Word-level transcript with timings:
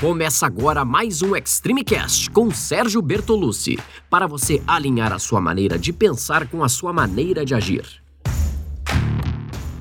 Começa 0.00 0.44
agora 0.44 0.84
mais 0.84 1.22
um 1.22 1.36
Extreme 1.36 1.84
Cast 1.84 2.28
com 2.30 2.50
Sérgio 2.50 3.00
Bertolucci, 3.00 3.78
para 4.10 4.26
você 4.26 4.60
alinhar 4.66 5.12
a 5.12 5.18
sua 5.18 5.40
maneira 5.40 5.78
de 5.78 5.92
pensar 5.92 6.48
com 6.48 6.64
a 6.64 6.68
sua 6.68 6.92
maneira 6.92 7.44
de 7.44 7.54
agir. 7.54 8.02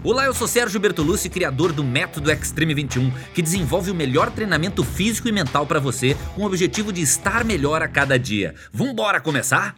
Olá, 0.04 0.26
eu 0.26 0.34
sou 0.34 0.48
Sérgio 0.48 0.80
Bertolucci, 0.80 1.30
criador 1.30 1.74
do 1.74 1.84
Método 1.84 2.32
Extreme 2.32 2.74
21, 2.74 3.12
que 3.34 3.42
desenvolve 3.42 3.90
o 3.90 3.96
melhor 3.96 4.30
treinamento 4.30 4.84
físico 4.84 5.28
e 5.28 5.32
mental 5.32 5.66
para 5.66 5.80
você, 5.80 6.16
com 6.36 6.44
o 6.44 6.46
objetivo 6.46 6.94
de 6.94 7.02
estar 7.02 7.44
melhor 7.44 7.82
a 7.82 7.88
cada 7.88 8.18
dia. 8.18 8.54
Vambora 8.72 9.20
começar? 9.20 9.76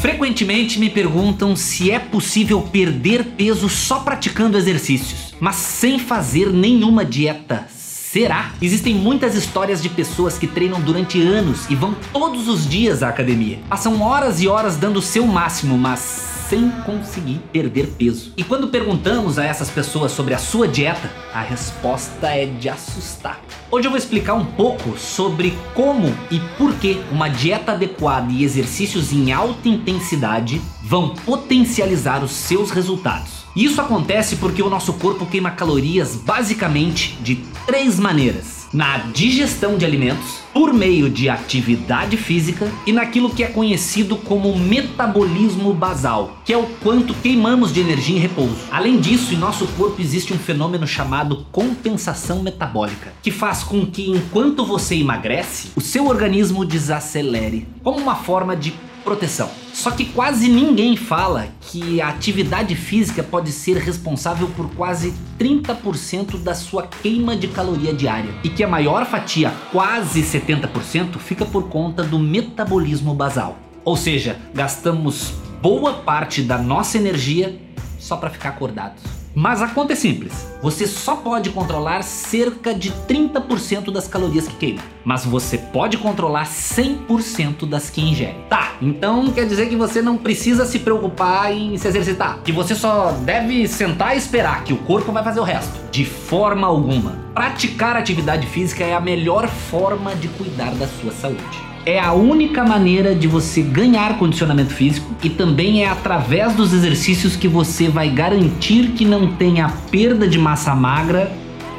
Frequentemente 0.00 0.80
me 0.80 0.90
perguntam 0.90 1.54
se 1.54 1.90
é 1.90 2.00
possível 2.00 2.60
perder 2.62 3.24
peso 3.36 3.68
só 3.68 4.00
praticando 4.00 4.58
exercícios, 4.58 5.34
mas 5.38 5.54
sem 5.56 5.98
fazer 6.00 6.52
nenhuma 6.52 7.04
dieta 7.04 7.68
Será? 8.12 8.52
Existem 8.60 8.94
muitas 8.94 9.34
histórias 9.34 9.82
de 9.82 9.88
pessoas 9.88 10.36
que 10.36 10.46
treinam 10.46 10.78
durante 10.78 11.18
anos 11.22 11.64
e 11.70 11.74
vão 11.74 11.96
todos 12.12 12.46
os 12.46 12.68
dias 12.68 13.02
à 13.02 13.08
academia. 13.08 13.58
Passam 13.70 14.02
horas 14.02 14.38
e 14.42 14.46
horas 14.46 14.76
dando 14.76 14.98
o 14.98 15.02
seu 15.02 15.26
máximo, 15.26 15.78
mas 15.78 16.00
sem 16.46 16.68
conseguir 16.84 17.40
perder 17.50 17.86
peso. 17.96 18.34
E 18.36 18.44
quando 18.44 18.68
perguntamos 18.68 19.38
a 19.38 19.46
essas 19.46 19.70
pessoas 19.70 20.12
sobre 20.12 20.34
a 20.34 20.38
sua 20.38 20.68
dieta, 20.68 21.10
a 21.32 21.40
resposta 21.40 22.26
é 22.26 22.44
de 22.44 22.68
assustar. 22.68 23.40
Hoje 23.70 23.86
eu 23.86 23.90
vou 23.90 23.96
explicar 23.96 24.34
um 24.34 24.44
pouco 24.44 24.98
sobre 24.98 25.56
como 25.72 26.14
e 26.30 26.38
por 26.58 26.74
que 26.74 27.00
uma 27.10 27.28
dieta 27.28 27.72
adequada 27.72 28.30
e 28.30 28.44
exercícios 28.44 29.10
em 29.10 29.32
alta 29.32 29.70
intensidade 29.70 30.60
vão 30.82 31.14
potencializar 31.14 32.22
os 32.22 32.32
seus 32.32 32.70
resultados. 32.70 33.41
Isso 33.54 33.80
acontece 33.80 34.36
porque 34.36 34.62
o 34.62 34.70
nosso 34.70 34.94
corpo 34.94 35.26
queima 35.26 35.50
calorias 35.50 36.16
basicamente 36.16 37.16
de 37.20 37.36
três 37.66 38.00
maneiras 38.00 38.62
na 38.72 38.96
digestão 38.96 39.76
de 39.76 39.84
alimentos, 39.84 40.40
por 40.52 40.72
meio 40.72 41.10
de 41.10 41.28
atividade 41.28 42.16
física 42.16 42.70
e 42.86 42.92
naquilo 42.92 43.30
que 43.30 43.42
é 43.42 43.46
conhecido 43.46 44.16
como 44.16 44.58
metabolismo 44.58 45.74
basal, 45.74 46.38
que 46.44 46.52
é 46.52 46.56
o 46.56 46.66
quanto 46.82 47.14
queimamos 47.14 47.72
de 47.72 47.80
energia 47.80 48.16
em 48.16 48.20
repouso. 48.20 48.56
Além 48.70 48.98
disso, 48.98 49.34
em 49.34 49.38
nosso 49.38 49.66
corpo 49.68 50.00
existe 50.00 50.32
um 50.32 50.38
fenômeno 50.38 50.86
chamado 50.86 51.46
compensação 51.52 52.42
metabólica, 52.42 53.12
que 53.22 53.30
faz 53.30 53.62
com 53.62 53.84
que 53.84 54.10
enquanto 54.10 54.64
você 54.64 54.96
emagrece, 54.96 55.70
o 55.76 55.80
seu 55.80 56.06
organismo 56.06 56.64
desacelere, 56.64 57.68
como 57.82 57.98
uma 57.98 58.16
forma 58.16 58.56
de 58.56 58.72
proteção. 59.02 59.50
Só 59.72 59.90
que 59.90 60.06
quase 60.06 60.48
ninguém 60.48 60.96
fala 60.96 61.48
que 61.60 62.00
a 62.00 62.08
atividade 62.08 62.74
física 62.74 63.22
pode 63.22 63.52
ser 63.52 63.76
responsável 63.76 64.48
por 64.56 64.70
quase 64.74 65.14
30% 65.38 66.38
da 66.38 66.54
sua 66.54 66.86
queima 66.86 67.36
de 67.36 67.48
caloria 67.48 67.92
diária 67.92 68.34
e 68.44 68.48
que 68.48 68.62
a 68.62 68.68
maior 68.68 69.06
fatia, 69.06 69.52
quase 69.70 70.22
70%, 70.22 71.18
fica 71.18 71.44
por 71.44 71.68
conta 71.68 72.02
do 72.02 72.18
metabolismo 72.18 73.14
basal. 73.14 73.58
Ou 73.84 73.96
seja, 73.96 74.38
gastamos 74.54 75.32
boa 75.60 75.94
parte 75.94 76.42
da 76.42 76.58
nossa 76.58 76.98
energia 76.98 77.58
só 77.98 78.16
para 78.16 78.30
ficar 78.30 78.50
acordados. 78.50 79.21
Mas 79.34 79.62
a 79.62 79.68
conta 79.68 79.94
é 79.94 79.96
simples. 79.96 80.46
Você 80.62 80.86
só 80.86 81.16
pode 81.16 81.50
controlar 81.50 82.02
cerca 82.02 82.74
de 82.74 82.92
30% 83.08 83.90
das 83.90 84.06
calorias 84.06 84.46
que 84.46 84.54
queima, 84.54 84.82
mas 85.04 85.24
você 85.24 85.58
pode 85.58 85.98
controlar 85.98 86.44
100% 86.44 87.66
das 87.66 87.90
que 87.90 88.00
ingere. 88.00 88.36
Tá, 88.48 88.74
então 88.80 89.30
quer 89.32 89.46
dizer 89.46 89.68
que 89.68 89.76
você 89.76 90.02
não 90.02 90.16
precisa 90.16 90.64
se 90.66 90.78
preocupar 90.78 91.52
em 91.52 91.76
se 91.78 91.88
exercitar, 91.88 92.40
que 92.44 92.52
você 92.52 92.74
só 92.74 93.12
deve 93.24 93.66
sentar 93.66 94.14
e 94.14 94.18
esperar 94.18 94.62
que 94.64 94.72
o 94.72 94.78
corpo 94.78 95.10
vai 95.10 95.24
fazer 95.24 95.40
o 95.40 95.44
resto. 95.44 95.72
De 95.90 96.04
forma 96.04 96.66
alguma. 96.66 97.22
Praticar 97.34 97.96
atividade 97.96 98.46
física 98.46 98.84
é 98.84 98.94
a 98.94 99.00
melhor 99.00 99.48
forma 99.48 100.14
de 100.14 100.28
cuidar 100.28 100.72
da 100.74 100.86
sua 100.86 101.10
saúde 101.12 101.71
é 101.84 101.98
a 101.98 102.12
única 102.12 102.64
maneira 102.64 103.14
de 103.14 103.26
você 103.26 103.62
ganhar 103.62 104.18
condicionamento 104.18 104.72
físico 104.72 105.14
e 105.22 105.28
também 105.28 105.82
é 105.84 105.88
através 105.88 106.54
dos 106.54 106.72
exercícios 106.72 107.34
que 107.36 107.48
você 107.48 107.88
vai 107.88 108.08
garantir 108.08 108.92
que 108.92 109.04
não 109.04 109.32
tenha 109.32 109.68
perda 109.90 110.28
de 110.28 110.38
massa 110.38 110.74
magra 110.74 111.32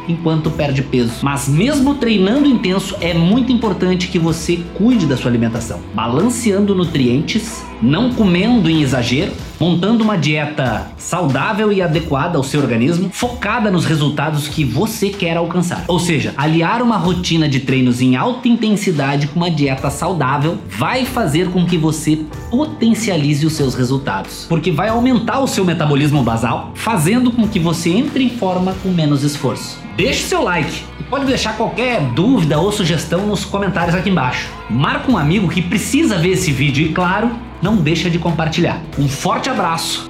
enquanto 0.07 0.51
perde 0.51 0.81
peso. 0.81 1.13
Mas 1.21 1.47
mesmo 1.47 1.95
treinando 1.95 2.47
intenso, 2.47 2.95
é 2.99 3.13
muito 3.13 3.51
importante 3.51 4.09
que 4.09 4.19
você 4.19 4.59
cuide 4.73 5.05
da 5.05 5.15
sua 5.15 5.31
alimentação, 5.31 5.79
balanceando 5.93 6.75
nutrientes, 6.75 7.63
não 7.83 8.13
comendo 8.13 8.69
em 8.69 8.81
exagero, 8.81 9.33
montando 9.59 10.03
uma 10.03 10.17
dieta 10.17 10.91
saudável 10.97 11.71
e 11.71 11.81
adequada 11.81 12.37
ao 12.37 12.43
seu 12.43 12.61
organismo, 12.61 13.09
focada 13.11 13.69
nos 13.69 13.85
resultados 13.85 14.47
que 14.47 14.63
você 14.63 15.09
quer 15.09 15.35
alcançar. 15.35 15.83
Ou 15.87 15.99
seja, 15.99 16.33
aliar 16.37 16.81
uma 16.81 16.97
rotina 16.97 17.47
de 17.47 17.59
treinos 17.59 18.01
em 18.01 18.15
alta 18.15 18.47
intensidade 18.47 19.27
com 19.27 19.39
uma 19.39 19.51
dieta 19.51 19.89
saudável 19.89 20.57
vai 20.67 21.05
fazer 21.05 21.49
com 21.49 21.65
que 21.65 21.77
você 21.77 22.19
potencialize 22.49 23.45
os 23.45 23.53
seus 23.53 23.75
resultados, 23.75 24.45
porque 24.47 24.71
vai 24.71 24.87
aumentar 24.87 25.39
o 25.39 25.47
seu 25.47 25.65
metabolismo 25.65 26.23
basal, 26.23 26.71
fazendo 26.75 27.31
com 27.31 27.47
que 27.47 27.59
você 27.59 27.89
entre 27.89 28.23
em 28.23 28.29
forma 28.29 28.73
com 28.81 28.89
menos 28.89 29.23
esforço. 29.23 29.77
Deixe 29.97 30.23
seu 30.23 30.41
like 30.41 30.83
pode 31.13 31.27
deixar 31.27 31.55
qualquer 31.55 32.01
dúvida 32.13 32.57
ou 32.59 32.71
sugestão 32.71 33.27
nos 33.27 33.45
comentários 33.45 33.93
aqui 33.93 34.09
embaixo. 34.09 34.49
Marca 34.67 35.11
um 35.11 35.15
amigo 35.15 35.47
que 35.47 35.61
precisa 35.61 36.17
ver 36.17 36.29
esse 36.29 36.51
vídeo 36.51 36.87
e, 36.87 36.91
claro, 36.91 37.29
não 37.61 37.75
deixa 37.75 38.09
de 38.09 38.17
compartilhar. 38.17 38.81
Um 38.97 39.07
forte 39.07 39.47
abraço! 39.47 40.09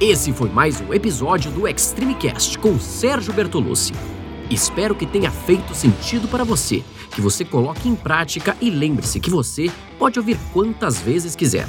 Esse 0.00 0.32
foi 0.32 0.48
mais 0.48 0.80
um 0.80 0.94
episódio 0.94 1.50
do 1.50 1.68
Extreme 1.68 2.14
Cast 2.14 2.56
com 2.56 2.80
Sérgio 2.80 3.34
Bertolucci. 3.34 3.92
Espero 4.48 4.94
que 4.94 5.04
tenha 5.04 5.30
feito 5.30 5.74
sentido 5.74 6.26
para 6.26 6.42
você, 6.42 6.82
que 7.10 7.20
você 7.20 7.44
coloque 7.44 7.86
em 7.86 7.94
prática 7.94 8.56
e 8.62 8.70
lembre-se 8.70 9.20
que 9.20 9.28
você 9.28 9.70
pode 9.98 10.18
ouvir 10.18 10.38
quantas 10.54 10.98
vezes 10.98 11.36
quiser. 11.36 11.68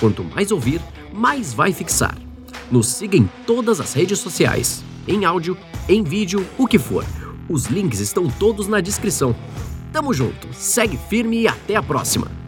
Quanto 0.00 0.24
mais 0.24 0.50
ouvir, 0.50 0.80
mais 1.12 1.52
vai 1.52 1.70
fixar. 1.70 2.23
Nos 2.70 2.88
siga 2.88 3.16
em 3.16 3.28
todas 3.46 3.80
as 3.80 3.92
redes 3.92 4.18
sociais 4.18 4.82
em 5.06 5.24
áudio, 5.24 5.56
em 5.88 6.02
vídeo, 6.02 6.46
o 6.58 6.66
que 6.66 6.78
for. 6.78 7.04
Os 7.48 7.66
links 7.66 8.00
estão 8.00 8.28
todos 8.28 8.68
na 8.68 8.80
descrição. 8.80 9.34
Tamo 9.92 10.12
junto, 10.12 10.52
segue 10.52 10.98
firme 11.08 11.42
e 11.42 11.48
até 11.48 11.76
a 11.76 11.82
próxima! 11.82 12.43